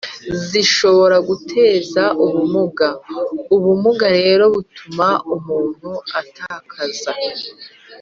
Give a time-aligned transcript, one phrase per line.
[0.49, 2.87] zishobora gutera ubumuga.
[3.55, 5.89] ubumuga rero butuma umuntu
[6.19, 7.11] atakaza